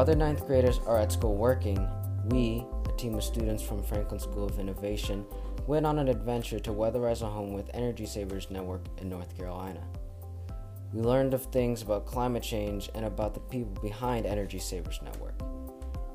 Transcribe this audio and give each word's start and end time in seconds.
Other 0.00 0.16
ninth 0.16 0.46
graders 0.46 0.80
are 0.86 0.96
at 0.96 1.12
school 1.12 1.36
working, 1.36 1.86
we, 2.30 2.64
a 2.88 2.92
team 2.96 3.16
of 3.16 3.22
students 3.22 3.62
from 3.62 3.82
Franklin 3.82 4.18
School 4.18 4.46
of 4.46 4.58
Innovation, 4.58 5.26
went 5.66 5.84
on 5.84 5.98
an 5.98 6.08
adventure 6.08 6.58
to 6.58 6.70
weatherize 6.70 7.20
a 7.20 7.26
home 7.26 7.52
with 7.52 7.68
Energy 7.74 8.06
Savers 8.06 8.50
Network 8.50 8.80
in 8.96 9.10
North 9.10 9.36
Carolina. 9.36 9.82
We 10.94 11.02
learned 11.02 11.34
of 11.34 11.44
things 11.52 11.82
about 11.82 12.06
climate 12.06 12.42
change 12.42 12.88
and 12.94 13.04
about 13.04 13.34
the 13.34 13.40
people 13.40 13.78
behind 13.82 14.24
Energy 14.24 14.58
Savers 14.58 14.98
Network. 15.04 15.38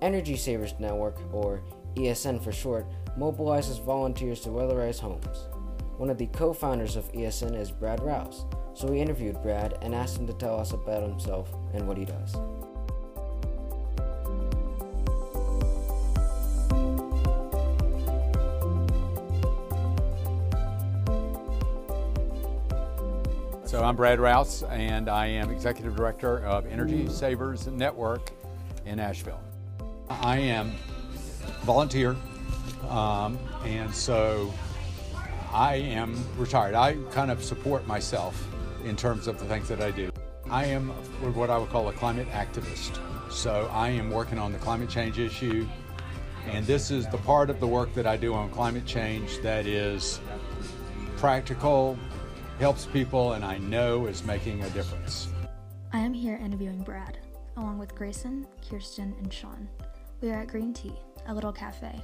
Energy 0.02 0.36
Savers 0.36 0.74
Network, 0.80 1.20
or 1.32 1.62
ESN 1.94 2.44
for 2.44 2.52
short, 2.52 2.88
mobilizes 3.16 3.80
volunteers 3.86 4.40
to 4.40 4.50
weatherize 4.50 5.00
homes. 5.00 5.48
One 5.98 6.10
of 6.10 6.18
the 6.18 6.26
co 6.26 6.54
founders 6.54 6.96
of 6.96 7.14
ESN 7.14 7.56
is 7.56 7.70
Brad 7.70 8.02
Rouse, 8.02 8.46
so 8.74 8.88
we 8.88 9.00
interviewed 9.00 9.44
Brad 9.44 9.78
and 9.84 9.94
asked 9.94 10.18
him 10.18 10.26
to 10.26 10.34
tell 10.34 10.60
us 10.60 10.74
about 10.74 11.04
himself 11.04 11.54
and 11.76 11.88
what 11.88 11.98
he 11.98 12.06
does. 12.06 12.36
I'm 23.86 23.96
Brad 23.96 24.20
Rouse, 24.20 24.64
and 24.64 25.08
I 25.08 25.28
am 25.28 25.52
Executive 25.52 25.96
Director 25.96 26.44
of 26.44 26.66
Energy 26.66 27.08
Savers 27.08 27.68
Network 27.68 28.32
in 28.84 29.00
Asheville. 29.00 29.40
I 30.10 30.40
am 30.40 30.74
volunteer, 31.62 32.16
um, 32.90 33.38
and 33.64 33.94
so 33.94 34.52
I 35.54 35.76
am 35.76 36.18
retired. 36.36 36.74
I 36.74 36.96
kind 37.12 37.30
of 37.30 37.44
support 37.44 37.86
myself 37.86 38.48
in 38.84 38.96
terms 38.96 39.28
of 39.28 39.38
the 39.38 39.46
things 39.46 39.68
that 39.68 39.82
I 39.82 39.92
do. 39.92 40.10
I 40.50 40.66
am 40.66 40.90
what 41.36 41.52
I 41.52 41.58
would 41.60 41.70
call 41.70 41.88
a 41.88 41.94
climate 41.94 42.28
activist. 42.32 43.00
So 43.32 43.70
I 43.72 43.90
am 43.90 44.10
working 44.10 44.40
on 44.40 44.52
the 44.52 44.58
climate 44.58 44.90
change 44.90 45.20
issue, 45.20 45.68
and 46.48 46.66
this 46.66 46.90
is 46.90 47.06
the 47.10 47.20
part 47.20 47.52
of 47.52 47.60
the 47.60 47.68
work 47.68 47.94
that 47.94 48.08
I 48.08 48.18
do 48.18 48.34
on 48.34 48.50
climate 48.50 48.88
change 48.88 49.38
that 49.44 49.68
is 49.68 50.20
practical, 51.18 52.00
helps 52.60 52.86
people, 52.86 53.34
and 53.34 53.44
I 53.44 53.58
know 53.58 54.06
is 54.06 54.24
making 54.24 54.64
a 54.64 54.70
difference. 54.70 55.28
I 55.92 56.00
am 56.00 56.14
here 56.14 56.38
interviewing 56.38 56.84
Brad, 56.84 57.18
along 57.58 57.80
with 57.80 57.96
Grayson, 57.96 58.48
Kirsten, 58.70 59.14
and 59.20 59.32
Sean. 59.32 59.68
We 60.22 60.32
are 60.32 60.42
at 60.42 60.48
Green 60.48 60.74
Tea, 60.74 60.96
a 61.28 61.34
little 61.34 61.52
cafe. 61.52 62.02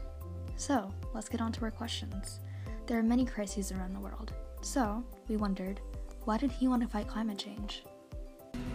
So, 0.58 0.92
let's 1.14 1.30
get 1.30 1.42
on 1.42 1.52
to 1.54 1.62
our 1.64 1.72
questions. 1.72 2.40
There 2.86 3.00
are 3.00 3.04
many 3.04 3.26
crises 3.26 3.72
around 3.72 3.94
the 3.94 4.00
world. 4.00 4.34
So, 4.62 5.04
we 5.28 5.38
wondered, 5.38 5.80
why 6.26 6.38
did 6.38 6.52
he 6.52 6.68
want 6.68 6.82
to 6.84 6.88
fight 6.88 7.08
climate 7.08 7.38
change? 7.38 7.84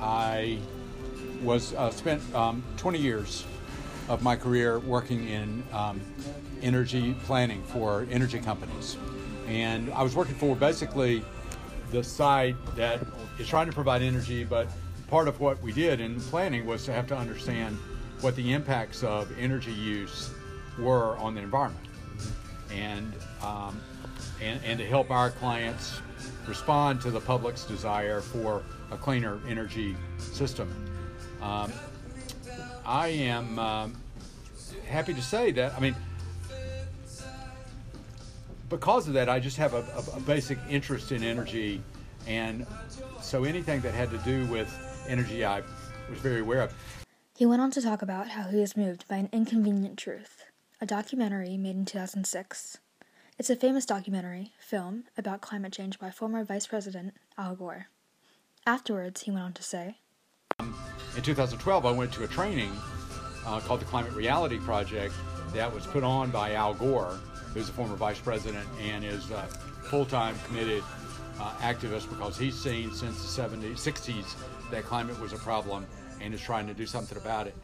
I 0.01 0.59
was 1.43 1.75
uh, 1.75 1.91
spent 1.91 2.23
um, 2.35 2.65
20 2.77 2.99
years 2.99 3.45
of 4.09 4.23
my 4.23 4.37
career 4.37 4.79
working 4.81 5.29
in 5.29 5.63
um, 5.73 6.01
energy 6.63 7.15
planning 7.25 7.63
for 7.65 8.07
energy 8.11 8.39
companies. 8.39 8.97
And 9.47 9.93
I 9.93 10.03
was 10.03 10.15
working 10.17 10.35
for 10.35 10.57
basically 10.57 11.23
the 11.91 12.03
side 12.03 12.56
that 12.75 13.01
is 13.39 13.48
trying 13.48 13.67
to 13.67 13.73
provide 13.73 14.03
energy, 14.03 14.45
but 14.45 14.69
part 15.09 15.29
of 15.29 15.41
what 15.41 15.61
we 15.62 15.73
did 15.73 16.01
in 16.01 16.20
planning 16.20 16.67
was 16.67 16.84
to 16.84 16.93
have 16.93 17.06
to 17.09 17.17
understand 17.17 17.77
what 18.20 18.34
the 18.37 18.53
impacts 18.53 19.03
of 19.03 19.31
energy 19.39 19.73
use 19.73 20.31
were 20.78 21.17
on 21.19 21.34
the 21.34 21.41
environment, 21.41 21.87
and 22.72 23.12
um, 23.43 23.81
and, 24.43 24.61
and 24.65 24.78
to 24.78 24.87
help 24.87 25.11
our 25.11 25.31
clients 25.31 26.00
respond 26.47 27.00
to 27.00 27.11
the 27.11 27.21
public's 27.21 27.65
desire 27.65 28.21
for 28.21 28.62
a 28.91 28.97
cleaner 28.97 29.38
energy 29.49 29.97
system. 30.19 30.69
Um, 31.43 31.72
I 32.84 33.09
am 33.09 33.59
um, 33.59 33.97
happy 34.87 35.15
to 35.15 35.22
say 35.22 35.50
that. 35.53 35.75
I 35.75 35.81
mean, 35.81 35.94
because 38.69 39.09
of 39.09 39.15
that, 39.15 39.28
I 39.28 39.38
just 39.38 39.56
have 39.56 39.75
a, 39.75 39.84
a, 39.97 40.16
a, 40.16 40.21
basic 40.21 40.59
interest 40.69 41.12
in 41.12 41.22
energy, 41.22 41.82
and 42.27 42.66
so 43.21 43.44
anything 43.44 43.81
that 43.82 43.94
had 43.94 44.10
to 44.10 44.19
do 44.19 44.47
with 44.47 44.69
energy, 45.09 45.44
I 45.44 45.62
was 46.10 46.19
very 46.19 46.41
aware 46.41 46.62
of. 46.62 46.75
He 47.37 47.47
went 47.47 47.62
on 47.62 47.71
to 47.72 47.82
talk 47.82 48.03
about 48.03 48.28
how 48.28 48.44
he 48.44 48.56
was 48.56 48.76
moved 48.76 49.06
by 49.09 49.16
an 49.16 49.28
inconvenient 49.32 49.99
truth, 49.99 50.44
a 50.81 50.87
documentary 50.87 51.56
made 51.56 51.76
in 51.76 51.84
2006. 51.84 52.78
It's 53.38 53.50
a 53.50 53.56
famous 53.56 53.84
documentary, 53.84 54.53
film, 54.59 55.05
about 55.19 55.43
climate 55.43 55.72
change 55.72 55.99
by 55.99 56.10
former 56.10 56.43
Vice 56.44 56.66
President 56.66 57.15
Al 57.37 57.55
Gore. 57.55 57.88
Afterwards, 58.66 59.22
he 59.22 59.31
went 59.31 59.44
on 59.44 59.53
to 59.53 59.62
say, 59.62 59.99
um, 60.59 60.75
In 61.15 61.22
2012, 61.22 61.84
I 61.87 61.91
went 61.91 62.12
to 62.15 62.25
a 62.25 62.26
training 62.26 62.72
uh, 63.47 63.60
called 63.60 63.81
the 63.81 63.84
Climate 63.84 64.15
Reality 64.15 64.59
Project 64.59 65.15
that 65.53 65.72
was 65.72 65.87
put 65.87 66.03
on 66.03 66.31
by 66.31 66.55
Al 66.55 66.75
Gore 66.75 67.19
who's 67.56 67.71
a 67.71 67.72
former 67.72 67.97
vice 67.97 68.19
president 68.19 68.67
and 68.83 69.03
is 69.03 69.31
a 69.31 69.43
full-time 69.84 70.37
committed 70.47 70.83
uh, 71.41 71.50
activist 71.61 72.06
because 72.11 72.37
he's 72.37 72.55
seen 72.55 72.93
since 72.93 73.34
the 73.34 73.43
70s, 73.43 73.77
60s 73.77 74.34
that 74.71 74.84
climate 74.84 75.19
was 75.19 75.33
a 75.33 75.39
problem 75.39 75.87
and 76.21 76.34
is 76.34 76.41
trying 76.41 76.67
to 76.67 76.75
do 76.75 76.84
something 76.84 77.17
about 77.17 77.47
it. 77.47 77.55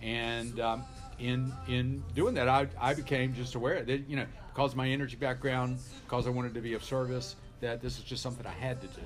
And 0.00 0.60
um, 0.60 0.84
in 1.18 1.52
in 1.66 2.04
doing 2.14 2.34
that, 2.34 2.48
I, 2.48 2.68
I 2.80 2.94
became 2.94 3.34
just 3.34 3.56
aware 3.56 3.82
that 3.82 4.08
you 4.08 4.16
know 4.16 4.26
because 4.54 4.72
of 4.72 4.76
my 4.76 4.88
energy 4.88 5.16
background, 5.16 5.78
because 6.04 6.26
I 6.26 6.30
wanted 6.30 6.54
to 6.54 6.60
be 6.60 6.74
of 6.74 6.84
service, 6.84 7.36
that 7.60 7.80
this 7.80 7.98
is 7.98 8.04
just 8.04 8.22
something 8.22 8.46
I 8.46 8.50
had 8.50 8.80
to 8.80 8.86
do. 8.88 9.02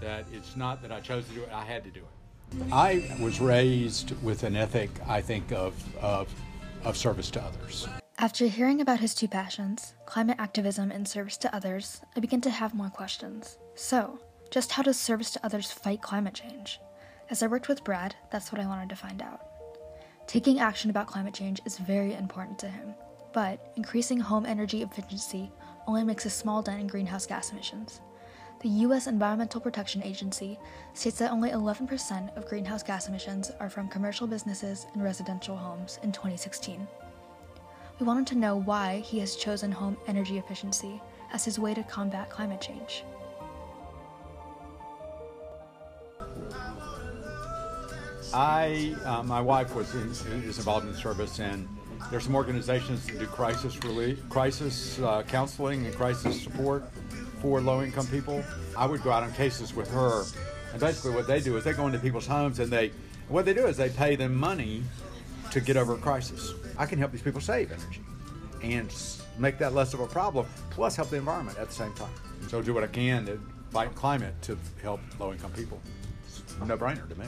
That 0.00 0.26
it's 0.32 0.56
not 0.56 0.82
that 0.82 0.92
I 0.92 1.00
chose 1.00 1.26
to 1.28 1.34
do 1.34 1.42
it; 1.42 1.50
I 1.52 1.64
had 1.64 1.84
to 1.84 1.90
do 1.90 2.00
it. 2.00 2.72
I 2.72 3.16
was 3.20 3.40
raised 3.40 4.12
with 4.22 4.42
an 4.44 4.56
ethic, 4.56 4.90
I 5.06 5.22
think, 5.22 5.52
of 5.52 5.74
of, 5.96 6.28
of 6.84 6.96
service 6.96 7.30
to 7.30 7.42
others. 7.42 7.88
After 8.22 8.46
hearing 8.46 8.80
about 8.80 9.00
his 9.00 9.16
two 9.16 9.26
passions, 9.26 9.94
climate 10.06 10.36
activism 10.38 10.92
and 10.92 11.08
service 11.08 11.36
to 11.38 11.52
others, 11.52 12.02
I 12.16 12.20
begin 12.20 12.40
to 12.42 12.50
have 12.50 12.72
more 12.72 12.88
questions. 12.88 13.58
So, 13.74 14.20
just 14.48 14.70
how 14.70 14.84
does 14.84 14.96
service 14.96 15.32
to 15.32 15.44
others 15.44 15.72
fight 15.72 16.02
climate 16.02 16.34
change? 16.34 16.78
As 17.30 17.42
I 17.42 17.48
worked 17.48 17.66
with 17.66 17.82
Brad, 17.82 18.14
that's 18.30 18.52
what 18.52 18.60
I 18.60 18.66
wanted 18.66 18.90
to 18.90 18.94
find 18.94 19.22
out. 19.22 19.40
Taking 20.28 20.60
action 20.60 20.88
about 20.88 21.08
climate 21.08 21.34
change 21.34 21.60
is 21.66 21.78
very 21.78 22.14
important 22.14 22.60
to 22.60 22.68
him, 22.68 22.94
but 23.32 23.72
increasing 23.74 24.20
home 24.20 24.46
energy 24.46 24.82
efficiency 24.82 25.50
only 25.88 26.04
makes 26.04 26.24
a 26.24 26.30
small 26.30 26.62
dent 26.62 26.80
in 26.80 26.86
greenhouse 26.86 27.26
gas 27.26 27.50
emissions. 27.50 28.02
The 28.60 28.68
U.S. 28.86 29.08
Environmental 29.08 29.60
Protection 29.60 30.00
Agency 30.04 30.60
states 30.94 31.18
that 31.18 31.32
only 31.32 31.50
11% 31.50 32.36
of 32.36 32.46
greenhouse 32.46 32.84
gas 32.84 33.08
emissions 33.08 33.50
are 33.58 33.68
from 33.68 33.88
commercial 33.88 34.28
businesses 34.28 34.86
and 34.94 35.02
residential 35.02 35.56
homes 35.56 35.98
in 36.04 36.12
2016. 36.12 36.86
We 37.98 38.06
wanted 38.06 38.26
to 38.28 38.34
know 38.36 38.56
why 38.56 39.00
he 39.00 39.18
has 39.20 39.36
chosen 39.36 39.70
home 39.70 39.96
energy 40.06 40.38
efficiency 40.38 41.00
as 41.32 41.44
his 41.44 41.58
way 41.58 41.74
to 41.74 41.82
combat 41.84 42.30
climate 42.30 42.60
change. 42.60 43.04
I, 48.34 48.94
uh, 49.04 49.22
my 49.22 49.40
wife 49.40 49.74
was 49.74 49.94
in, 49.94 50.10
is 50.42 50.58
involved 50.58 50.86
in 50.86 50.94
service, 50.94 51.38
and 51.38 51.68
there's 52.10 52.24
some 52.24 52.34
organizations 52.34 53.06
that 53.06 53.18
do 53.18 53.26
crisis 53.26 53.76
relief, 53.84 54.26
crisis 54.30 54.98
uh, 55.00 55.22
counseling 55.22 55.84
and 55.84 55.94
crisis 55.94 56.42
support 56.42 56.84
for 57.42 57.60
low-income 57.60 58.06
people. 58.06 58.42
I 58.76 58.86
would 58.86 59.02
go 59.02 59.10
out 59.12 59.22
on 59.22 59.32
cases 59.34 59.74
with 59.74 59.90
her, 59.90 60.24
and 60.72 60.80
basically 60.80 61.14
what 61.14 61.26
they 61.26 61.40
do 61.40 61.56
is 61.58 61.64
they 61.64 61.74
go 61.74 61.86
into 61.86 61.98
people's 61.98 62.26
homes 62.26 62.58
and 62.58 62.72
they, 62.72 62.90
what 63.28 63.44
they 63.44 63.52
do 63.52 63.66
is 63.66 63.76
they 63.76 63.90
pay 63.90 64.16
them 64.16 64.34
money 64.34 64.82
to 65.50 65.60
get 65.60 65.76
over 65.76 65.94
a 65.94 65.98
crisis. 65.98 66.54
I 66.78 66.86
can 66.86 66.98
help 66.98 67.12
these 67.12 67.22
people 67.22 67.40
save 67.40 67.72
energy 67.72 68.00
and 68.62 68.94
make 69.38 69.58
that 69.58 69.74
less 69.74 69.94
of 69.94 70.00
a 70.00 70.06
problem, 70.06 70.46
plus 70.70 70.96
help 70.96 71.10
the 71.10 71.16
environment 71.16 71.58
at 71.58 71.68
the 71.68 71.74
same 71.74 71.92
time. 71.94 72.12
So 72.48 72.62
do 72.62 72.72
what 72.74 72.84
I 72.84 72.88
can 72.88 73.26
to 73.26 73.40
fight 73.70 73.94
climate 73.94 74.34
to 74.42 74.58
help 74.82 75.00
low-income 75.18 75.52
people. 75.52 75.80
It's 76.26 76.54
a 76.60 76.66
no-brainer 76.66 77.08
to 77.08 77.14
me. 77.16 77.26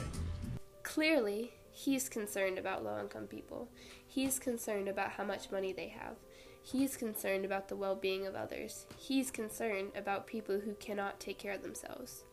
Clearly, 0.83 1.53
he's 1.71 2.07
concerned 2.07 2.57
about 2.57 2.83
low-income 2.83 3.27
people. 3.27 3.69
He's 4.07 4.39
concerned 4.39 4.87
about 4.87 5.11
how 5.11 5.23
much 5.25 5.51
money 5.51 5.73
they 5.73 5.89
have. 5.89 6.15
He's 6.63 6.95
concerned 6.95 7.43
about 7.45 7.67
the 7.67 7.75
well-being 7.75 8.25
of 8.25 8.35
others. 8.35 8.85
He's 8.97 9.29
concerned 9.29 9.91
about 9.95 10.25
people 10.25 10.59
who 10.59 10.73
cannot 10.75 11.19
take 11.19 11.37
care 11.37 11.53
of 11.53 11.61
themselves. 11.61 12.23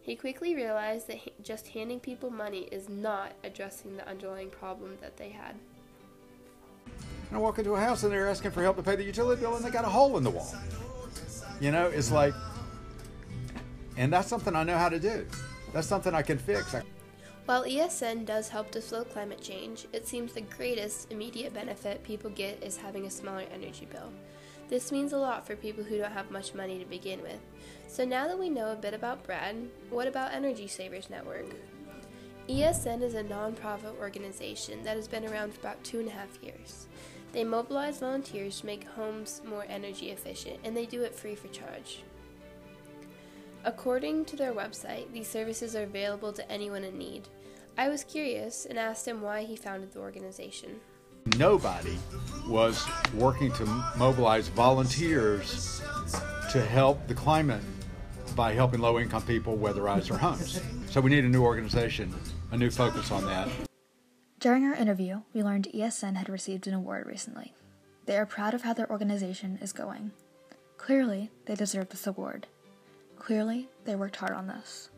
He 0.00 0.16
quickly 0.16 0.54
realized 0.54 1.06
that 1.06 1.42
just 1.42 1.68
handing 1.68 2.00
people 2.00 2.30
money 2.30 2.68
is 2.72 2.88
not 2.88 3.32
addressing 3.44 3.96
the 3.96 4.08
underlying 4.08 4.50
problem 4.50 4.98
that 5.00 5.16
they 5.16 5.30
had. 5.30 5.54
And 6.86 7.36
I 7.36 7.38
walk 7.38 7.58
into 7.58 7.72
a 7.74 7.80
house 7.80 8.02
and 8.02 8.12
they're 8.12 8.28
asking 8.28 8.50
for 8.50 8.62
help 8.62 8.76
to 8.76 8.82
pay 8.82 8.96
the 8.96 9.04
utility 9.04 9.40
bill 9.40 9.56
and 9.56 9.64
they 9.64 9.70
got 9.70 9.84
a 9.84 9.88
hole 9.88 10.18
in 10.18 10.24
the 10.24 10.30
wall. 10.30 10.54
You 11.60 11.70
know, 11.70 11.86
it's 11.86 12.10
like, 12.10 12.34
and 13.96 14.12
that's 14.12 14.28
something 14.28 14.54
I 14.54 14.64
know 14.64 14.76
how 14.76 14.88
to 14.88 14.98
do. 14.98 15.26
That's 15.72 15.86
something 15.86 16.14
I 16.14 16.22
can 16.22 16.38
fix. 16.38 16.74
While 17.46 17.64
ESN 17.64 18.26
does 18.26 18.48
help 18.48 18.70
to 18.72 18.80
slow 18.80 19.04
climate 19.04 19.40
change, 19.40 19.86
it 19.92 20.06
seems 20.06 20.32
the 20.32 20.42
greatest 20.42 21.10
immediate 21.10 21.52
benefit 21.52 22.04
people 22.04 22.30
get 22.30 22.62
is 22.62 22.76
having 22.76 23.06
a 23.06 23.10
smaller 23.10 23.44
energy 23.52 23.86
bill. 23.90 24.12
This 24.68 24.92
means 24.92 25.12
a 25.12 25.18
lot 25.18 25.46
for 25.46 25.56
people 25.56 25.84
who 25.84 25.98
don't 25.98 26.12
have 26.12 26.30
much 26.30 26.54
money 26.54 26.78
to 26.78 26.84
begin 26.84 27.20
with. 27.20 27.40
So 27.88 28.04
now 28.04 28.28
that 28.28 28.38
we 28.38 28.48
know 28.48 28.72
a 28.72 28.76
bit 28.76 28.94
about 28.94 29.24
Brad, 29.24 29.56
what 29.90 30.06
about 30.06 30.32
Energy 30.32 30.66
Savers 30.66 31.10
Network? 31.10 31.46
ESN 32.52 33.00
is 33.00 33.14
a 33.14 33.24
nonprofit 33.24 33.98
organization 33.98 34.84
that 34.84 34.96
has 34.96 35.08
been 35.08 35.24
around 35.24 35.54
for 35.54 35.60
about 35.60 35.82
two 35.82 36.00
and 36.00 36.08
a 36.08 36.12
half 36.12 36.38
years. 36.42 36.86
They 37.32 37.44
mobilize 37.44 38.00
volunteers 38.00 38.60
to 38.60 38.66
make 38.66 38.84
homes 38.84 39.40
more 39.48 39.64
energy 39.70 40.10
efficient, 40.10 40.58
and 40.62 40.76
they 40.76 40.84
do 40.84 41.00
it 41.00 41.14
free 41.14 41.34
for 41.34 41.48
charge. 41.48 42.02
According 43.64 44.26
to 44.26 44.36
their 44.36 44.52
website, 44.52 45.10
these 45.14 45.28
services 45.28 45.74
are 45.74 45.84
available 45.84 46.30
to 46.30 46.52
anyone 46.52 46.84
in 46.84 46.98
need. 46.98 47.26
I 47.78 47.88
was 47.88 48.04
curious 48.04 48.66
and 48.66 48.78
asked 48.78 49.08
him 49.08 49.22
why 49.22 49.44
he 49.44 49.56
founded 49.56 49.94
the 49.94 50.00
organization. 50.00 50.78
Nobody 51.38 51.96
was 52.46 52.86
working 53.14 53.50
to 53.52 53.64
mobilize 53.96 54.48
volunteers 54.48 55.80
to 56.50 56.60
help 56.60 57.06
the 57.06 57.14
climate 57.14 57.62
by 58.36 58.52
helping 58.52 58.80
low 58.80 58.98
income 58.98 59.22
people 59.22 59.56
weatherize 59.56 60.08
their 60.08 60.18
homes. 60.18 60.60
So 60.90 61.00
we 61.00 61.10
need 61.10 61.24
a 61.24 61.28
new 61.28 61.42
organization, 61.42 62.14
a 62.52 62.56
new 62.56 62.70
focus 62.70 63.10
on 63.10 63.24
that. 63.24 63.48
During 64.38 64.64
our 64.64 64.74
interview, 64.74 65.22
we 65.32 65.42
learned 65.42 65.68
ESN 65.74 66.16
had 66.16 66.28
received 66.28 66.66
an 66.66 66.74
award 66.74 67.06
recently. 67.06 67.54
They 68.04 68.16
are 68.16 68.26
proud 68.26 68.52
of 68.54 68.62
how 68.62 68.74
their 68.74 68.90
organization 68.90 69.58
is 69.62 69.72
going. 69.72 70.12
Clearly, 70.76 71.30
they 71.46 71.54
deserve 71.54 71.88
this 71.88 72.06
award. 72.06 72.46
Clearly, 73.16 73.68
they 73.84 73.96
worked 73.96 74.16
hard 74.16 74.32
on 74.32 74.48
this. 74.48 74.90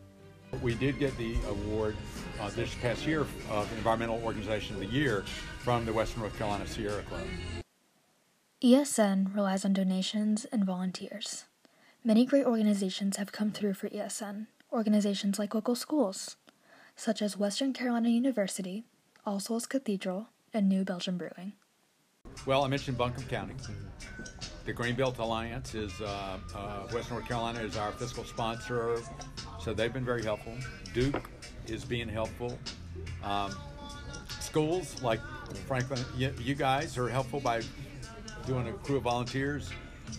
We 0.61 0.75
did 0.75 0.99
get 0.99 1.17
the 1.17 1.35
award 1.47 1.95
uh, 2.41 2.49
this 2.49 2.73
past 2.75 3.05
year 3.05 3.21
of 3.49 3.71
Environmental 3.77 4.21
Organization 4.23 4.75
of 4.75 4.81
the 4.81 4.87
Year 4.87 5.23
from 5.59 5.85
the 5.85 5.93
Western 5.93 6.21
North 6.21 6.37
Carolina 6.37 6.67
Sierra 6.67 7.03
Club. 7.03 7.21
ESN 8.63 9.33
relies 9.33 9.63
on 9.63 9.73
donations 9.73 10.45
and 10.45 10.65
volunteers. 10.65 11.45
Many 12.03 12.25
great 12.25 12.45
organizations 12.45 13.17
have 13.17 13.31
come 13.31 13.51
through 13.51 13.75
for 13.75 13.89
ESN, 13.89 14.47
organizations 14.71 15.39
like 15.39 15.53
local 15.53 15.75
schools, 15.75 16.37
such 16.95 17.21
as 17.21 17.37
Western 17.37 17.73
Carolina 17.73 18.09
University, 18.09 18.85
All 19.25 19.39
Souls 19.39 19.65
Cathedral, 19.65 20.27
and 20.53 20.69
New 20.69 20.83
Belgium 20.83 21.17
Brewing. 21.17 21.53
Well, 22.45 22.63
I 22.63 22.67
mentioned 22.67 22.97
Buncombe 22.97 23.25
County. 23.25 23.55
The 24.65 24.73
Green 24.73 24.95
Built 24.95 25.19
Alliance 25.19 25.75
is 25.75 25.91
uh, 26.01 26.37
uh, 26.55 26.87
West 26.91 27.11
North 27.11 27.27
Carolina 27.27 27.59
is 27.59 27.77
our 27.77 27.91
fiscal 27.91 28.23
sponsor, 28.23 28.97
so 29.59 29.73
they've 29.73 29.93
been 29.93 30.05
very 30.05 30.23
helpful. 30.23 30.53
Duke 30.93 31.29
is 31.67 31.85
being 31.85 32.09
helpful. 32.09 32.57
Um, 33.23 33.53
schools 34.39 35.01
like 35.03 35.19
Franklin, 35.67 35.99
you, 36.17 36.33
you 36.39 36.55
guys 36.55 36.97
are 36.97 37.07
helpful 37.09 37.39
by 37.39 37.61
doing 38.47 38.67
a 38.67 38.73
crew 38.73 38.97
of 38.97 39.03
volunteers. 39.03 39.69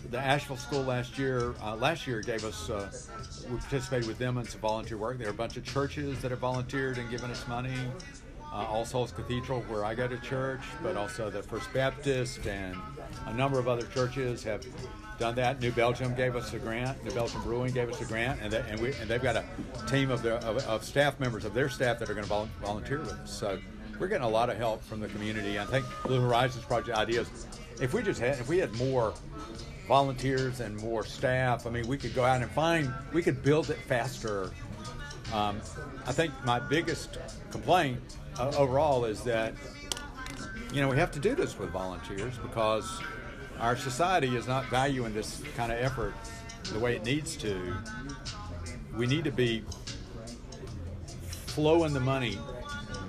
The 0.09 0.19
Asheville 0.19 0.57
School 0.57 0.83
last 0.83 1.17
year, 1.17 1.53
uh, 1.61 1.75
last 1.75 2.07
year 2.07 2.21
gave 2.21 2.45
us, 2.45 2.69
uh, 2.69 2.89
we 3.49 3.57
participated 3.57 4.07
with 4.07 4.17
them 4.17 4.37
in 4.37 4.45
some 4.45 4.61
volunteer 4.61 4.97
work. 4.97 5.17
There 5.17 5.27
are 5.27 5.31
a 5.31 5.33
bunch 5.33 5.57
of 5.57 5.65
churches 5.65 6.21
that 6.21 6.31
have 6.31 6.39
volunteered 6.39 6.97
and 6.97 7.09
given 7.09 7.29
us 7.29 7.45
money 7.47 7.75
uh, 8.53 8.65
All 8.69 8.85
Souls 8.85 9.11
Cathedral, 9.11 9.61
where 9.63 9.83
I 9.83 9.93
go 9.93 10.07
to 10.07 10.17
church, 10.17 10.61
but 10.81 10.95
also 10.95 11.29
the 11.29 11.43
First 11.43 11.71
Baptist 11.73 12.45
and 12.47 12.75
a 13.25 13.33
number 13.33 13.59
of 13.59 13.67
other 13.67 13.85
churches 13.87 14.43
have 14.43 14.65
done 15.19 15.35
that. 15.35 15.59
New 15.59 15.71
Belgium 15.71 16.15
gave 16.15 16.35
us 16.35 16.53
a 16.53 16.59
grant. 16.59 17.03
New 17.03 17.11
Belgium 17.11 17.41
Brewing 17.41 17.73
gave 17.73 17.89
us 17.89 17.99
a 18.01 18.05
grant, 18.05 18.39
and, 18.41 18.51
they, 18.51 18.63
and, 18.69 18.79
we, 18.79 18.93
and 18.95 19.09
they've 19.09 19.21
got 19.21 19.35
a 19.35 19.43
team 19.87 20.09
of, 20.09 20.21
their, 20.21 20.35
of, 20.35 20.57
of, 20.67 20.83
staff 20.83 21.19
members 21.19 21.43
of 21.43 21.53
their 21.53 21.69
staff 21.69 21.99
that 21.99 22.09
are 22.09 22.13
going 22.13 22.23
to 22.23 22.29
vol- 22.29 22.49
volunteer 22.61 22.99
with 22.99 23.11
us. 23.11 23.31
So 23.37 23.59
we're 23.99 24.07
getting 24.07 24.25
a 24.25 24.29
lot 24.29 24.49
of 24.49 24.57
help 24.57 24.83
from 24.83 24.99
the 24.99 25.07
community. 25.07 25.59
I 25.59 25.65
think 25.65 25.85
Blue 26.03 26.21
Horizons 26.21 26.63
Project 26.65 26.97
ideas. 26.97 27.47
If 27.81 27.93
we 27.93 28.01
just 28.01 28.19
had, 28.19 28.39
if 28.39 28.47
we 28.47 28.59
had 28.59 28.73
more 28.75 29.13
volunteers 29.87 30.59
and 30.59 30.75
more 30.77 31.05
staff, 31.05 31.65
I 31.65 31.69
mean, 31.69 31.87
we 31.87 31.97
could 31.97 32.13
go 32.13 32.23
out 32.23 32.41
and 32.41 32.51
find, 32.51 32.91
we 33.13 33.23
could 33.23 33.41
build 33.41 33.69
it 33.69 33.77
faster. 33.77 34.51
Um, 35.33 35.61
I 36.05 36.11
think 36.11 36.33
my 36.45 36.59
biggest 36.59 37.17
complaint 37.51 37.99
uh, 38.39 38.51
overall 38.57 39.05
is 39.05 39.23
that 39.23 39.53
you 40.73 40.81
know 40.81 40.89
we 40.89 40.97
have 40.97 41.11
to 41.11 41.19
do 41.19 41.35
this 41.35 41.57
with 41.57 41.69
volunteers 41.69 42.37
because 42.37 43.01
our 43.59 43.75
society 43.75 44.35
is 44.35 44.47
not 44.47 44.65
valuing 44.65 45.13
this 45.13 45.41
kind 45.55 45.71
of 45.71 45.79
effort 45.79 46.13
the 46.71 46.79
way 46.79 46.95
it 46.95 47.03
needs 47.03 47.35
to. 47.37 47.75
We 48.95 49.07
need 49.07 49.23
to 49.23 49.31
be 49.31 49.63
flowing 51.47 51.93
the 51.93 51.99
money 51.99 52.37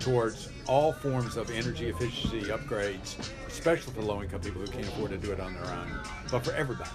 towards 0.01 0.48
all 0.69 0.93
forms 0.93 1.37
of 1.37 1.50
energy 1.50 1.88
efficiency 1.88 2.43
upgrades, 2.49 3.17
especially 3.49 3.93
for 3.94 4.03
low 4.03 4.23
income 4.23 4.41
people 4.41 4.61
who 4.61 4.67
can't 4.69 4.87
afford 4.87 5.11
to 5.11 5.19
do 5.19 5.32
it 5.32 5.41
on 5.41 5.55
their 5.55 5.67
own, 5.67 5.99
but 6.31 6.44
for 6.44 6.53
everybody. 6.53 6.91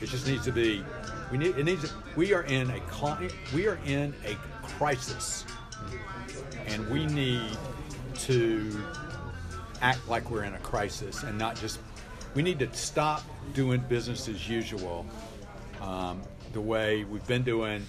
It 0.00 0.08
just 0.08 0.26
needs 0.26 0.44
to 0.44 0.52
be. 0.52 0.84
We 1.30 1.38
need. 1.38 1.58
It 1.58 1.64
needs. 1.64 1.92
We 2.14 2.32
are 2.32 2.42
in 2.44 2.70
a. 2.70 2.80
We 3.54 3.66
are 3.66 3.78
in 3.84 4.14
a 4.24 4.34
crisis 4.66 5.44
and 6.66 6.88
we 6.90 7.06
need 7.06 7.56
to 8.14 8.76
act 9.80 10.06
like 10.08 10.30
we're 10.30 10.44
in 10.44 10.54
a 10.54 10.58
crisis 10.58 11.22
and 11.22 11.38
not 11.38 11.56
just 11.56 11.78
we 12.34 12.42
need 12.42 12.58
to 12.58 12.72
stop 12.74 13.22
doing 13.54 13.80
business 13.88 14.28
as 14.28 14.48
usual 14.48 15.06
um, 15.80 16.20
the 16.52 16.60
way 16.60 17.04
we've 17.04 17.26
been 17.26 17.42
doing 17.42 17.84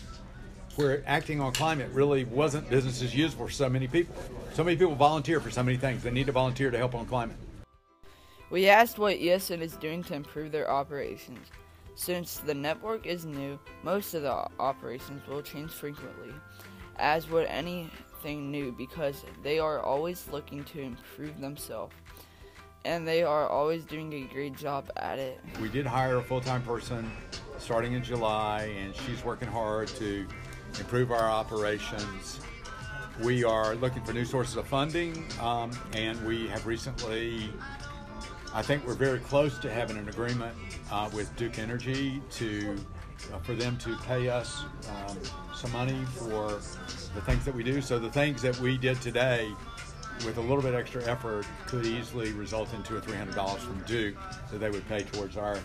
where 0.75 1.01
acting 1.07 1.39
on 1.39 1.51
climate 1.53 1.89
really 1.91 2.25
wasn't 2.25 2.69
business 2.69 3.01
as 3.01 3.15
usual 3.15 3.47
for 3.47 3.51
so 3.51 3.69
many 3.69 3.87
people 3.87 4.15
so 4.57 4.63
many 4.63 4.75
people 4.75 4.95
volunteer 4.95 5.39
for 5.39 5.51
so 5.51 5.61
many 5.61 5.77
things 5.77 6.01
they 6.01 6.09
need 6.09 6.25
to 6.25 6.31
volunteer 6.31 6.71
to 6.71 6.79
help 6.79 6.95
on 6.95 7.05
climate 7.05 7.37
we 8.49 8.67
asked 8.67 8.97
what 8.97 9.15
esn 9.17 9.61
is 9.61 9.73
doing 9.73 10.03
to 10.03 10.15
improve 10.15 10.51
their 10.51 10.67
operations 10.67 11.51
since 11.93 12.37
the 12.39 12.55
network 12.55 13.05
is 13.05 13.23
new 13.23 13.59
most 13.83 14.15
of 14.15 14.23
the 14.23 14.47
operations 14.59 15.21
will 15.27 15.43
change 15.43 15.69
frequently 15.69 16.33
as 16.97 17.29
would 17.29 17.45
anything 17.45 18.49
new 18.49 18.71
because 18.71 19.23
they 19.43 19.59
are 19.59 19.79
always 19.79 20.27
looking 20.31 20.63
to 20.63 20.81
improve 20.81 21.39
themselves 21.39 21.93
and 22.83 23.07
they 23.07 23.21
are 23.21 23.47
always 23.47 23.85
doing 23.85 24.11
a 24.13 24.33
great 24.33 24.55
job 24.55 24.89
at 24.95 25.19
it. 25.19 25.41
We 25.61 25.67
did 25.67 25.85
hire 25.85 26.17
a 26.17 26.23
full 26.23 26.39
time 26.39 26.63
person 26.63 27.11
starting 27.57 27.93
in 27.93 28.03
July, 28.03 28.73
and 28.79 28.95
she's 28.95 29.25
working 29.25 29.49
hard 29.49 29.89
to 29.89 30.25
improve 30.79 31.11
our 31.11 31.29
operations. 31.29 32.39
We 33.21 33.43
are 33.43 33.73
looking 33.75 34.03
for 34.03 34.13
new 34.13 34.25
sources 34.25 34.57
of 34.57 34.67
funding, 34.67 35.25
um, 35.41 35.71
and 35.93 36.23
we 36.23 36.47
have 36.49 36.67
recently, 36.67 37.49
I 38.53 38.61
think 38.61 38.85
we're 38.85 38.93
very 38.93 39.17
close 39.17 39.57
to 39.59 39.73
having 39.73 39.97
an 39.97 40.07
agreement 40.07 40.55
uh, 40.91 41.09
with 41.11 41.35
Duke 41.35 41.57
Energy 41.57 42.21
to 42.33 42.77
uh, 43.33 43.39
for 43.39 43.55
them 43.55 43.75
to 43.77 43.97
pay 44.05 44.29
us 44.29 44.63
um, 45.07 45.17
some 45.55 45.71
money 45.71 46.05
for 46.05 46.59
the 47.15 47.21
things 47.21 47.43
that 47.45 47.55
we 47.55 47.63
do. 47.63 47.81
So 47.81 47.97
the 47.97 48.11
things 48.11 48.43
that 48.43 48.59
we 48.59 48.77
did 48.77 49.01
today 49.01 49.51
with 50.23 50.37
a 50.37 50.41
little 50.41 50.61
bit 50.61 50.75
extra 50.75 51.03
effort 51.05 51.47
could 51.65 51.87
easily 51.87 52.31
result 52.33 52.71
in 52.75 52.83
two 52.83 52.97
or 52.97 52.99
three 52.99 53.17
hundred 53.17 53.33
dollars 53.33 53.63
from 53.63 53.81
Duke 53.87 54.15
that 54.51 54.59
they 54.59 54.69
would 54.69 54.87
pay 54.87 55.01
towards 55.01 55.37
our 55.37 55.57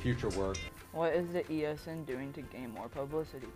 future 0.00 0.28
work. 0.30 0.58
What 0.92 1.12
is 1.12 1.28
the 1.32 1.42
ESN 1.42 2.06
doing 2.06 2.32
to 2.34 2.42
gain 2.42 2.70
more 2.70 2.88
publicity? 2.88 3.48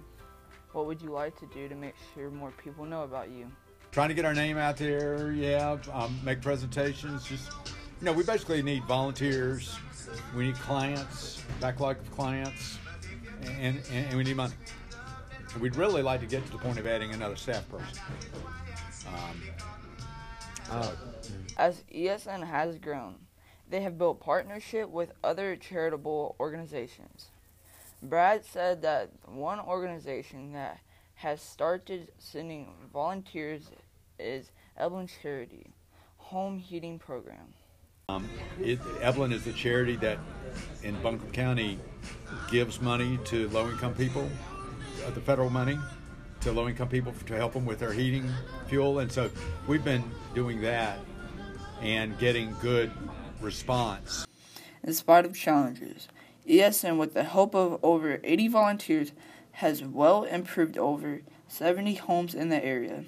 What 0.75 0.87
would 0.87 1.01
you 1.01 1.11
like 1.11 1.39
to 1.39 1.47
do 1.47 1.69
to 1.69 1.75
make 1.77 1.95
sure 2.13 2.31
more 2.31 2.51
people 2.51 2.85
know 2.85 3.05
about 3.05 3.31
you? 3.31 3.47
Trying 3.93 4.09
to 4.09 4.15
get 4.15 4.25
our 4.25 4.35
name 4.35 4.59
out 4.59 4.77
there, 4.77 5.31
yeah. 5.31 5.77
Um, 5.93 6.19
make 6.25 6.43
presentations. 6.43 7.23
Just 7.23 7.53
you 8.01 8.05
know, 8.05 8.13
we 8.13 8.25
basically 8.25 8.61
need 8.61 8.83
volunteers. 8.85 9.79
We 10.37 10.47
need 10.47 10.57
clients, 10.57 11.41
backlog 11.61 11.99
of 12.01 12.11
clients, 12.11 12.79
and, 13.45 13.81
and, 13.93 14.07
and 14.07 14.17
we 14.17 14.25
need 14.25 14.35
money. 14.35 14.55
We'd 15.61 15.77
really 15.77 16.03
like 16.03 16.19
to 16.21 16.27
get 16.27 16.45
to 16.45 16.51
the 16.51 16.59
point 16.59 16.77
of 16.79 16.89
adding 16.89 17.13
another 17.13 17.37
staff 17.37 17.69
person. 17.69 18.01
Um, 19.07 19.43
uh, 20.73 20.91
As 21.57 21.85
ESN 21.95 22.45
has 22.45 22.79
grown, 22.79 23.15
they 23.71 23.83
have 23.83 23.97
built 23.97 24.19
partnership 24.19 24.89
with 24.89 25.13
other 25.23 25.55
charitable 25.55 26.35
organizations. 26.41 27.29
Brad 28.05 28.45
said 28.45 28.83
that 28.83 29.11
one 29.27 29.59
organization 29.61 30.53
that 30.53 30.79
has 31.15 31.41
started 31.41 32.13
sending 32.19 32.69
volunteers 32.93 33.71
is 34.19 34.51
Eblen 34.79 35.09
Charity 35.23 35.73
Home 36.19 36.59
Heating 36.59 36.99
Program. 36.99 37.55
Um, 38.11 38.29
it, 38.61 38.79
Eblen 39.01 39.33
is 39.33 39.45
the 39.45 39.53
charity 39.53 39.97
that 39.97 40.19
in 40.83 41.01
Buncombe 41.01 41.33
County 41.33 41.79
gives 42.51 42.83
money 42.83 43.19
to 43.25 43.49
low 43.49 43.71
income 43.71 43.95
people 43.95 44.29
uh, 45.07 45.11
the 45.11 45.21
federal 45.21 45.49
money 45.49 45.79
to 46.43 46.53
low 46.53 46.69
income 46.69 46.89
people 46.89 47.15
to 47.25 47.35
help 47.35 47.55
them 47.55 47.65
with 47.65 47.79
their 47.79 47.93
heating 47.93 48.31
fuel. 48.67 48.99
And 48.99 49.11
so 49.11 49.31
we've 49.67 49.85
been 49.85 50.05
doing 50.35 50.61
that 50.61 50.99
and 51.81 52.19
getting 52.19 52.55
good 52.61 52.93
response. 53.41 54.27
In 54.83 54.93
spite 54.93 55.25
of 55.25 55.35
challenges, 55.35 56.09
ESN, 56.49 56.99
with 56.99 57.15
the 57.15 57.25
help 57.25 57.55
of 57.55 57.79
over 57.83 58.21
80 58.23 58.49
volunteers, 58.49 59.13
has 59.53 59.83
well 59.83 60.25
improved 60.25 60.77
over 60.77 61.23
70 61.49 61.95
homes 61.95 62.35
in 62.35 62.49
the 62.49 62.65
area. 62.65 63.05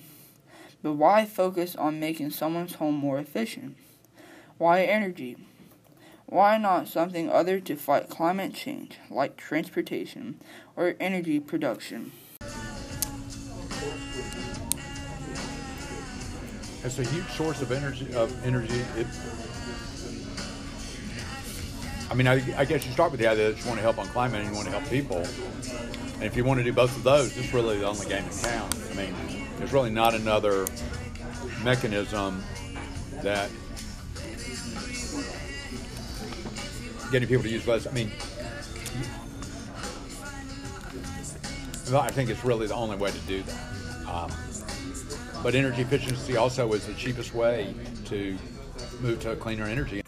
But 0.83 0.95
why 0.95 1.25
focus 1.25 1.77
on 1.77 2.01
making 2.01 2.31
someone's 2.31 2.75
home 2.75 2.95
more 2.95 3.19
efficient? 3.19 3.77
Why 4.59 4.83
energy? 4.83 5.37
Why 6.27 6.59
not 6.59 6.89
something 6.89 7.31
other 7.31 7.61
to 7.61 7.77
fight 7.77 8.09
climate 8.09 8.55
change, 8.55 8.99
like 9.11 9.37
transportation 9.37 10.41
or 10.75 10.95
energy 10.99 11.41
production? 11.41 12.13
it's 16.87 17.01
a 17.01 17.05
huge 17.05 17.27
source 17.31 17.61
of 17.63 17.73
energy. 17.73 18.15
Of 18.15 18.33
energy, 18.47 18.81
it, 18.97 19.07
I 22.11 22.15
mean, 22.15 22.29
I, 22.29 22.35
I 22.57 22.65
guess 22.65 22.87
you 22.87 22.93
start 22.93 23.11
with 23.11 23.21
the 23.21 23.27
idea 23.27 23.53
that 23.53 23.61
you 23.61 23.67
want 23.67 23.79
to 23.79 23.83
help 23.83 23.99
on 23.99 24.07
climate 24.09 24.41
and 24.41 24.51
you 24.51 24.55
want 24.55 24.67
to 24.67 24.73
help 24.73 24.89
people. 24.89 25.19
And 26.15 26.23
if 26.23 26.37
you 26.37 26.45
want 26.45 26.59
to 26.59 26.65
do 26.65 26.73
both 26.73 26.97
of 26.97 27.03
those, 27.03 27.37
it's 27.37 27.53
really 27.53 27.79
the 27.79 27.87
only 27.87 28.07
game 28.07 28.25
in 28.25 28.31
town. 28.31 28.71
I 28.91 28.95
mean, 28.95 29.15
there's 29.59 29.73
really 29.73 29.91
not 29.91 30.15
another 30.15 30.67
mechanism 31.63 32.43
that 33.23 33.51
getting 37.11 37.29
people 37.29 37.43
to 37.43 37.51
use 37.51 37.67
less. 37.67 37.87
I 37.87 37.93
mean, 37.93 38.11
I 41.95 42.11
think 42.11 42.31
it's 42.31 42.45
really 42.45 42.67
the 42.67 42.75
only 42.75 42.97
way 42.97 43.11
to 43.11 43.19
do 43.21 43.43
that. 43.43 44.09
Um, 44.09 44.33
but 45.43 45.55
energy 45.55 45.83
efficiency 45.83 46.37
also 46.37 46.73
is 46.73 46.87
the 46.87 46.95
cheapest 46.95 47.35
way 47.35 47.75
to 48.07 48.37
move 49.01 49.21
to 49.21 49.37
cleaner 49.37 49.65
energy. 49.65 50.06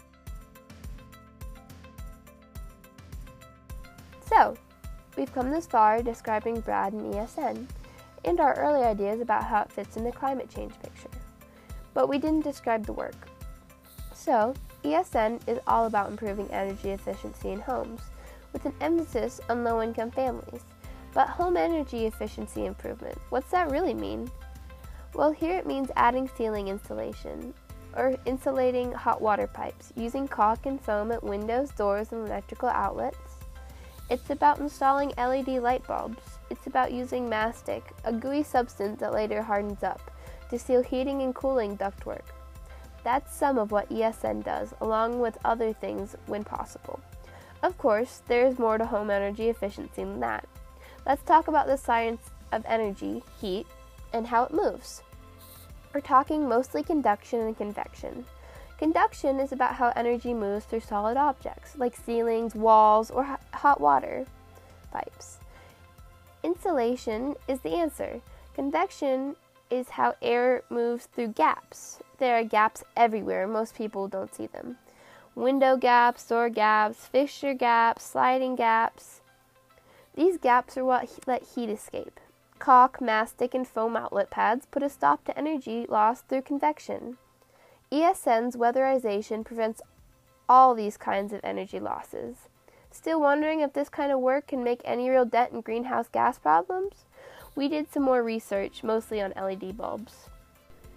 Come 5.39 5.51
this 5.51 5.67
far 5.67 6.03
describing 6.03 6.59
BRAD 6.59 6.91
and 6.91 7.13
ESN 7.13 7.65
and 8.25 8.41
our 8.41 8.59
early 8.59 8.83
ideas 8.83 9.21
about 9.21 9.45
how 9.45 9.61
it 9.61 9.71
fits 9.71 9.95
in 9.95 10.03
the 10.03 10.11
climate 10.11 10.49
change 10.49 10.73
picture. 10.83 11.09
But 11.93 12.09
we 12.09 12.17
didn't 12.17 12.43
describe 12.43 12.85
the 12.85 12.91
work. 12.91 13.15
So, 14.13 14.53
ESN 14.83 15.39
is 15.47 15.59
all 15.65 15.85
about 15.85 16.09
improving 16.09 16.51
energy 16.51 16.89
efficiency 16.89 17.51
in 17.51 17.61
homes, 17.61 18.01
with 18.51 18.65
an 18.65 18.73
emphasis 18.81 19.39
on 19.49 19.63
low 19.63 19.81
income 19.81 20.11
families. 20.11 20.65
But 21.13 21.29
home 21.29 21.55
energy 21.55 22.05
efficiency 22.05 22.65
improvement, 22.65 23.17
what's 23.29 23.51
that 23.51 23.71
really 23.71 23.93
mean? 23.93 24.29
Well, 25.13 25.31
here 25.31 25.57
it 25.57 25.65
means 25.65 25.89
adding 25.95 26.29
ceiling 26.35 26.67
insulation, 26.67 27.53
or 27.95 28.17
insulating 28.25 28.91
hot 28.91 29.21
water 29.21 29.47
pipes, 29.47 29.93
using 29.95 30.27
caulk 30.27 30.65
and 30.65 30.81
foam 30.81 31.13
at 31.13 31.23
windows, 31.23 31.71
doors, 31.71 32.11
and 32.11 32.27
electrical 32.27 32.67
outlets. 32.67 33.28
It's 34.09 34.31
about 34.31 34.59
installing 34.59 35.13
LED 35.17 35.47
light 35.61 35.85
bulbs. 35.85 36.39
It's 36.49 36.65
about 36.65 36.91
using 36.91 37.29
mastic, 37.29 37.91
a 38.03 38.11
gooey 38.11 38.41
substance 38.41 38.99
that 38.99 39.13
later 39.13 39.43
hardens 39.43 39.83
up, 39.83 40.11
to 40.49 40.57
seal 40.57 40.81
heating 40.81 41.21
and 41.21 41.35
cooling 41.35 41.77
ductwork. 41.77 42.25
That's 43.03 43.35
some 43.35 43.57
of 43.57 43.71
what 43.71 43.89
ESN 43.89 44.43
does, 44.43 44.73
along 44.81 45.19
with 45.19 45.37
other 45.45 45.73
things 45.73 46.15
when 46.25 46.43
possible. 46.43 46.99
Of 47.61 47.77
course, 47.77 48.23
there 48.27 48.47
is 48.47 48.57
more 48.57 48.77
to 48.77 48.85
home 48.85 49.11
energy 49.11 49.49
efficiency 49.49 50.03
than 50.03 50.19
that. 50.21 50.47
Let's 51.05 51.23
talk 51.23 51.47
about 51.47 51.67
the 51.67 51.77
science 51.77 52.31
of 52.51 52.65
energy, 52.65 53.23
heat, 53.39 53.67
and 54.11 54.25
how 54.25 54.43
it 54.45 54.53
moves. 54.53 55.03
We're 55.93 56.01
talking 56.01 56.47
mostly 56.47 56.83
conduction 56.83 57.41
and 57.41 57.57
convection. 57.57 58.25
Conduction 58.79 59.41
is 59.41 59.51
about 59.51 59.75
how 59.75 59.91
energy 59.93 60.33
moves 60.33 60.63
through 60.63 60.79
solid 60.79 61.17
objects, 61.17 61.75
like 61.77 61.97
ceilings, 61.97 62.55
walls, 62.55 63.11
or 63.11 63.37
hot 63.51 63.81
water 63.81 64.25
pipes. 64.89 65.39
Insulation 66.43 67.35
is 67.45 67.59
the 67.59 67.75
answer. 67.75 68.21
Convection 68.53 69.35
is 69.69 69.89
how 69.89 70.15
air 70.21 70.63
moves 70.69 71.07
through 71.07 71.27
gaps. 71.27 71.99
There 72.19 72.39
are 72.39 72.43
gaps 72.45 72.85
everywhere, 72.95 73.47
most 73.47 73.75
people 73.75 74.07
don't 74.07 74.33
see 74.33 74.47
them. 74.47 74.77
Window 75.35 75.75
gaps, 75.75 76.25
door 76.25 76.47
gaps, 76.49 77.05
fixture 77.05 77.53
gaps, 77.53 78.05
sliding 78.05 78.55
gaps. 78.55 79.19
These 80.15 80.37
gaps 80.37 80.77
are 80.77 80.85
what 80.85 81.19
let 81.27 81.43
heat 81.43 81.69
escape. 81.69 82.17
Caulk, 82.59 83.01
mastic, 83.01 83.53
and 83.53 83.67
foam 83.67 83.97
outlet 83.97 84.29
pads 84.29 84.65
put 84.67 84.83
a 84.83 84.89
stop 84.89 85.25
to 85.25 85.37
energy 85.37 85.85
loss 85.89 86.21
through 86.21 86.43
convection. 86.43 87.17
ESN's 87.91 88.55
weatherization 88.55 89.43
prevents 89.43 89.81
all 90.47 90.75
these 90.75 90.95
kinds 90.95 91.33
of 91.33 91.39
energy 91.43 91.79
losses. 91.79 92.37
Still 92.91 93.19
wondering 93.19 93.61
if 93.61 93.73
this 93.73 93.89
kind 93.89 94.11
of 94.11 94.19
work 94.19 94.45
can 94.47 94.63
make 94.63 94.81
any 94.85 95.09
real 95.09 95.25
dent 95.25 95.53
in 95.53 95.61
greenhouse 95.61 96.07
gas 96.07 96.37
problems? 96.37 97.05
We 97.55 97.67
did 97.67 97.91
some 97.91 98.03
more 98.03 98.21
research, 98.21 98.83
mostly 98.83 99.21
on 99.21 99.33
LED 99.35 99.75
bulbs. 99.75 100.29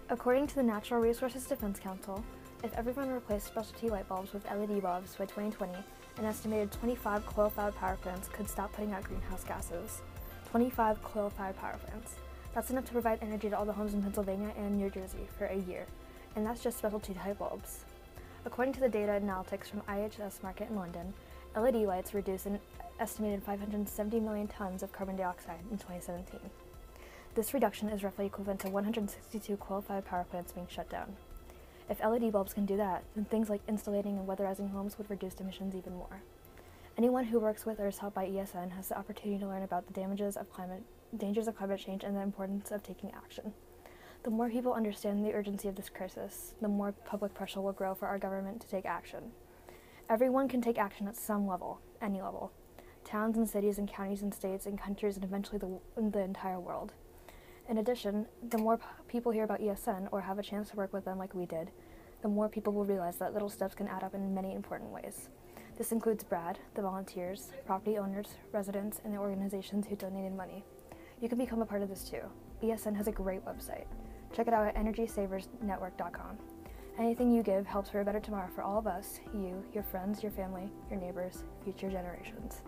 According 0.09 0.45
to 0.47 0.55
the 0.55 0.63
Natural 0.63 1.01
Resources 1.01 1.45
Defense 1.45 1.79
Council, 1.79 2.23
if 2.63 2.73
everyone 2.75 3.09
replaced 3.09 3.47
specialty 3.47 3.89
light 3.89 4.07
bulbs 4.07 4.31
with 4.31 4.45
LED 4.45 4.83
bulbs 4.83 5.15
by 5.15 5.25
2020, 5.25 5.73
an 6.19 6.25
estimated 6.25 6.71
25 6.71 7.25
coal-fired 7.25 7.75
power 7.75 7.95
plants 8.03 8.27
could 8.27 8.47
stop 8.47 8.71
putting 8.71 8.93
out 8.93 9.03
greenhouse 9.03 9.43
gases. 9.43 10.03
25 10.51 11.01
coal-fired 11.01 11.57
power 11.57 11.79
plants. 11.87 12.17
That's 12.53 12.69
enough 12.69 12.85
to 12.85 12.91
provide 12.91 13.17
energy 13.23 13.49
to 13.49 13.57
all 13.57 13.65
the 13.65 13.73
homes 13.73 13.95
in 13.95 14.03
Pennsylvania 14.03 14.51
and 14.55 14.77
New 14.77 14.91
Jersey 14.91 15.27
for 15.39 15.45
a 15.45 15.57
year, 15.57 15.87
and 16.35 16.45
that's 16.45 16.63
just 16.63 16.77
specialty 16.77 17.13
type 17.13 17.39
bulbs. 17.39 17.85
According 18.45 18.73
to 18.73 18.79
the 18.79 18.89
data 18.89 19.11
analytics 19.11 19.67
from 19.67 19.81
IHS 19.81 20.41
Markit 20.41 20.69
in 20.69 20.75
London, 20.75 21.13
LED 21.55 21.75
lights 21.75 22.13
reduce 22.13 22.45
an 22.45 22.59
estimated 22.99 23.43
570 23.43 24.19
million 24.19 24.47
tons 24.47 24.83
of 24.83 24.91
carbon 24.91 25.15
dioxide 25.15 25.59
in 25.71 25.77
2017. 25.77 26.39
This 27.35 27.53
reduction 27.53 27.89
is 27.89 28.03
roughly 28.03 28.25
equivalent 28.25 28.59
to 28.61 28.69
162 28.69 29.57
coal-fired 29.57 30.05
power 30.05 30.25
plants 30.29 30.51
being 30.51 30.67
shut 30.69 30.89
down. 30.89 31.15
If 31.89 32.03
LED 32.03 32.31
bulbs 32.31 32.53
can 32.53 32.65
do 32.65 32.77
that, 32.77 33.03
then 33.15 33.25
things 33.25 33.49
like 33.49 33.61
insulating 33.67 34.17
and 34.17 34.27
weatherizing 34.27 34.71
homes 34.71 34.97
would 34.97 35.09
reduce 35.09 35.35
emissions 35.35 35.75
even 35.75 35.95
more. 35.95 36.21
Anyone 36.97 37.25
who 37.25 37.39
works 37.39 37.65
with 37.65 37.79
or 37.79 37.87
is 37.87 37.97
helped 37.97 38.15
by 38.15 38.27
ESN 38.27 38.71
has 38.71 38.89
the 38.89 38.97
opportunity 38.97 39.39
to 39.39 39.47
learn 39.47 39.63
about 39.63 39.87
the 39.87 39.93
damages 39.93 40.37
of 40.37 40.51
climate, 40.51 40.83
dangers 41.17 41.47
of 41.47 41.57
climate 41.57 41.79
change 41.79 42.03
and 42.03 42.15
the 42.15 42.21
importance 42.21 42.71
of 42.71 42.83
taking 42.83 43.11
action. 43.11 43.53
The 44.23 44.29
more 44.29 44.49
people 44.49 44.73
understand 44.73 45.25
the 45.25 45.33
urgency 45.33 45.67
of 45.67 45.75
this 45.75 45.89
crisis, 45.89 46.53
the 46.61 46.69
more 46.69 46.93
public 46.93 47.33
pressure 47.33 47.59
will 47.59 47.73
grow 47.73 47.93
for 47.93 48.07
our 48.07 48.17
government 48.17 48.61
to 48.61 48.69
take 48.69 48.85
action. 48.85 49.33
Everyone 50.09 50.47
can 50.47 50.61
take 50.61 50.77
action 50.77 51.09
at 51.09 51.17
some 51.17 51.45
level, 51.45 51.81
any 52.01 52.21
level. 52.21 52.53
Towns 53.03 53.35
and 53.35 53.49
cities 53.49 53.79
and 53.79 53.91
counties 53.91 54.21
and 54.21 54.33
states 54.33 54.65
and 54.65 54.79
countries 54.79 55.17
and 55.17 55.25
eventually 55.25 55.57
the, 55.57 55.77
the 56.01 56.19
entire 56.19 56.57
world. 56.57 56.93
In 57.67 57.79
addition, 57.79 58.25
the 58.49 58.57
more 58.57 58.79
people 59.09 59.33
hear 59.33 59.43
about 59.43 59.59
ESN 59.59 60.07
or 60.13 60.21
have 60.21 60.39
a 60.39 60.43
chance 60.43 60.69
to 60.69 60.77
work 60.77 60.93
with 60.93 61.03
them 61.03 61.17
like 61.17 61.35
we 61.35 61.45
did, 61.45 61.71
the 62.21 62.29
more 62.29 62.47
people 62.47 62.71
will 62.71 62.85
realize 62.85 63.17
that 63.17 63.33
little 63.33 63.49
steps 63.49 63.75
can 63.75 63.89
add 63.89 64.03
up 64.03 64.15
in 64.15 64.33
many 64.33 64.55
important 64.55 64.91
ways. 64.91 65.27
This 65.77 65.91
includes 65.91 66.23
Brad, 66.23 66.59
the 66.75 66.81
volunteers, 66.81 67.51
property 67.65 67.97
owners, 67.97 68.35
residents, 68.53 69.01
and 69.03 69.13
the 69.13 69.17
organizations 69.17 69.87
who 69.87 69.97
donated 69.97 70.33
money. 70.33 70.63
You 71.19 71.27
can 71.27 71.37
become 71.37 71.61
a 71.61 71.65
part 71.65 71.81
of 71.81 71.89
this 71.89 72.09
too. 72.09 72.21
ESN 72.61 72.95
has 72.95 73.07
a 73.07 73.11
great 73.11 73.43
website. 73.43 73.85
Check 74.33 74.47
it 74.47 74.53
out 74.53 74.67
at 74.67 74.75
energysaversnetwork.com. 74.75 76.37
Anything 76.99 77.33
you 77.33 77.41
give 77.41 77.65
helps 77.65 77.89
for 77.89 78.01
a 78.01 78.05
better 78.05 78.19
tomorrow 78.19 78.49
for 78.53 78.61
all 78.61 78.77
of 78.77 78.87
us, 78.87 79.19
you, 79.33 79.63
your 79.73 79.83
friends, 79.83 80.21
your 80.21 80.31
family, 80.31 80.69
your 80.89 80.99
neighbors, 80.99 81.43
future 81.63 81.89
generations. 81.89 82.61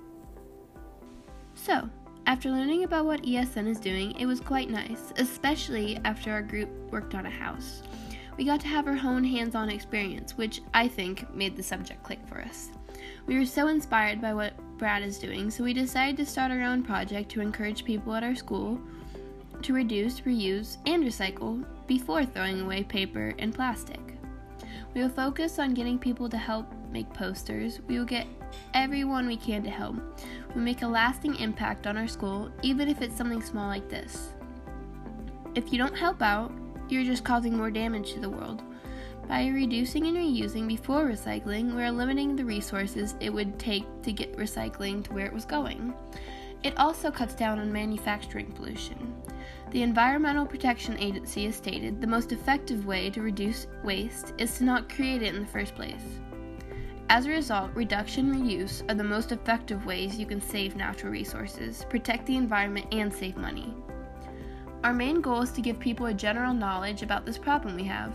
So, 1.53 1.89
after 2.27 2.49
learning 2.49 2.83
about 2.83 3.05
what 3.05 3.21
ESN 3.21 3.67
is 3.67 3.79
doing, 3.79 4.13
it 4.19 4.25
was 4.25 4.39
quite 4.39 4.69
nice, 4.69 5.13
especially 5.17 5.99
after 6.05 6.31
our 6.31 6.41
group 6.41 6.69
worked 6.91 7.13
on 7.13 7.27
a 7.27 7.29
house. 7.29 7.83
We 8.37 8.45
got 8.45 8.59
to 8.61 8.67
have 8.67 8.87
our 8.87 8.99
own 9.03 9.23
hands 9.23 9.55
on 9.55 9.69
experience, 9.69 10.35
which 10.35 10.61
I 10.73 10.87
think 10.87 11.33
made 11.33 11.55
the 11.55 11.63
subject 11.63 12.03
click 12.03 12.19
for 12.27 12.41
us. 12.41 12.69
We 13.27 13.37
were 13.37 13.45
so 13.45 13.67
inspired 13.67 14.21
by 14.21 14.33
what 14.33 14.53
Brad 14.77 15.03
is 15.03 15.19
doing, 15.19 15.51
so 15.51 15.63
we 15.63 15.73
decided 15.73 16.17
to 16.17 16.25
start 16.25 16.51
our 16.51 16.61
own 16.61 16.83
project 16.83 17.29
to 17.31 17.41
encourage 17.41 17.85
people 17.85 18.13
at 18.15 18.23
our 18.23 18.35
school 18.35 18.81
to 19.65 19.73
reduce, 19.73 20.21
reuse, 20.21 20.77
and 20.85 21.03
recycle 21.03 21.65
before 21.87 22.23
throwing 22.23 22.61
away 22.61 22.83
paper 22.83 23.33
and 23.39 23.51
plastic. 23.51 23.99
We 24.93 25.01
will 25.01 25.09
focus 25.09 25.57
on 25.57 25.73
getting 25.73 25.97
people 25.97 26.29
to 26.29 26.37
help 26.37 26.71
make 26.91 27.11
posters. 27.11 27.81
We 27.87 27.97
will 27.97 28.05
get 28.05 28.27
everyone 28.75 29.25
we 29.25 29.37
can 29.37 29.63
to 29.63 29.69
help. 29.71 29.95
We 30.53 30.61
make 30.61 30.83
a 30.83 30.87
lasting 30.87 31.37
impact 31.37 31.87
on 31.87 31.97
our 31.97 32.07
school, 32.07 32.51
even 32.61 32.87
if 32.87 33.01
it's 33.01 33.17
something 33.17 33.41
small 33.41 33.67
like 33.67 33.89
this. 33.89 34.33
If 35.55 35.73
you 35.73 35.79
don't 35.79 35.97
help 35.97 36.21
out, 36.21 36.51
you're 36.87 37.03
just 37.03 37.23
causing 37.23 37.57
more 37.57 37.71
damage 37.71 38.13
to 38.13 38.19
the 38.19 38.29
world. 38.29 38.61
By 39.27 39.47
reducing 39.47 40.05
and 40.05 40.15
reusing 40.15 40.67
before 40.67 41.05
recycling, 41.05 41.73
we're 41.73 41.91
limiting 41.91 42.35
the 42.35 42.45
resources 42.45 43.15
it 43.19 43.33
would 43.33 43.57
take 43.57 43.85
to 44.03 44.13
get 44.13 44.37
recycling 44.37 45.03
to 45.05 45.13
where 45.13 45.25
it 45.25 45.33
was 45.33 45.45
going. 45.45 45.95
It 46.65 46.79
also 46.79 47.11
cuts 47.11 47.35
down 47.35 47.59
on 47.59 47.71
manufacturing 47.71 48.51
pollution. 48.51 49.13
The 49.69 49.83
Environmental 49.83 50.47
Protection 50.47 50.97
Agency 50.97 51.45
has 51.45 51.55
stated 51.55 52.01
the 52.01 52.07
most 52.07 52.31
effective 52.31 52.87
way 52.87 53.11
to 53.11 53.21
reduce 53.21 53.67
waste 53.83 54.33
is 54.39 54.57
to 54.57 54.63
not 54.63 54.89
create 54.89 55.21
it 55.21 55.35
in 55.35 55.41
the 55.41 55.47
first 55.47 55.75
place. 55.75 56.01
As 57.07 57.27
a 57.27 57.29
result, 57.29 57.69
reduction 57.75 58.31
and 58.31 58.43
reuse 58.43 58.81
are 58.89 58.95
the 58.95 59.03
most 59.03 59.31
effective 59.31 59.85
ways 59.85 60.17
you 60.17 60.25
can 60.25 60.41
save 60.41 60.75
natural 60.75 61.11
resources, 61.11 61.85
protect 61.87 62.25
the 62.25 62.35
environment, 62.35 62.87
and 62.91 63.13
save 63.13 63.37
money. 63.37 63.71
Our 64.83 64.93
main 64.93 65.21
goal 65.21 65.43
is 65.43 65.51
to 65.51 65.61
give 65.61 65.79
people 65.79 66.07
a 66.07 66.15
general 66.15 66.55
knowledge 66.55 67.03
about 67.03 67.27
this 67.27 67.37
problem 67.37 67.75
we 67.75 67.83
have. 67.83 68.11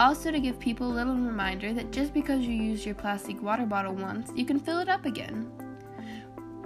Also, 0.00 0.30
to 0.30 0.40
give 0.40 0.58
people 0.58 0.90
a 0.90 0.96
little 0.96 1.14
reminder 1.14 1.74
that 1.74 1.92
just 1.92 2.14
because 2.14 2.40
you 2.40 2.54
use 2.54 2.86
your 2.86 2.94
plastic 2.94 3.42
water 3.42 3.66
bottle 3.66 3.94
once, 3.94 4.32
you 4.34 4.46
can 4.46 4.58
fill 4.58 4.78
it 4.78 4.88
up 4.88 5.04
again. 5.04 5.52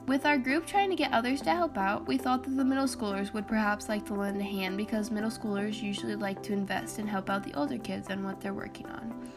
With 0.06 0.24
our 0.24 0.38
group 0.38 0.66
trying 0.66 0.90
to 0.90 0.96
get 0.96 1.12
others 1.12 1.42
to 1.42 1.50
help 1.50 1.76
out, 1.76 2.06
we 2.06 2.16
thought 2.16 2.44
that 2.44 2.56
the 2.56 2.64
middle 2.64 2.86
schoolers 2.86 3.32
would 3.32 3.48
perhaps 3.48 3.88
like 3.88 4.06
to 4.06 4.14
lend 4.14 4.40
a 4.40 4.44
hand 4.44 4.76
because 4.76 5.10
middle 5.10 5.30
schoolers 5.30 5.82
usually 5.82 6.14
like 6.14 6.44
to 6.44 6.52
invest 6.52 6.98
and 6.98 7.08
help 7.08 7.28
out 7.28 7.42
the 7.42 7.54
older 7.54 7.76
kids 7.76 8.08
on 8.08 8.22
what 8.22 8.40
they're 8.40 8.54
working 8.54 8.86
on. 8.86 9.32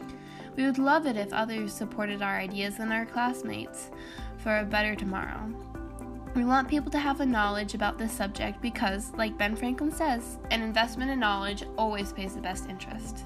We 0.54 0.64
would 0.64 0.78
love 0.78 1.06
it 1.06 1.16
if 1.16 1.32
others 1.32 1.72
supported 1.72 2.22
our 2.22 2.38
ideas 2.38 2.78
and 2.78 2.92
our 2.92 3.04
classmates 3.04 3.90
for 4.38 4.58
a 4.58 4.64
better 4.64 4.94
tomorrow. 4.94 5.52
We 6.36 6.44
want 6.44 6.68
people 6.68 6.92
to 6.92 6.98
have 7.00 7.18
a 7.18 7.26
knowledge 7.26 7.74
about 7.74 7.98
this 7.98 8.12
subject 8.12 8.62
because, 8.62 9.12
like 9.16 9.36
Ben 9.36 9.56
Franklin 9.56 9.90
says, 9.90 10.38
an 10.52 10.62
investment 10.62 11.10
in 11.10 11.18
knowledge 11.18 11.64
always 11.76 12.12
pays 12.12 12.36
the 12.36 12.40
best 12.40 12.68
interest. 12.68 13.24